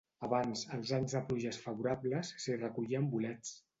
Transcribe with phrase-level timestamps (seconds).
[0.27, 3.55] Abans, els anys de pluges favorables, s'hi recollien bolets.